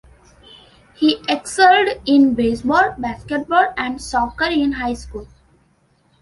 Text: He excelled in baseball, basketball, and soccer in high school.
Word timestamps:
He 0.95 1.19
excelled 1.29 2.01
in 2.07 2.33
baseball, 2.33 2.95
basketball, 2.97 3.71
and 3.77 4.01
soccer 4.01 4.45
in 4.45 4.71
high 4.71 4.95
school. 4.95 5.27